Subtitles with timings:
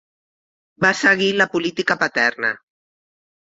[0.85, 2.53] Va seguir la política paterna.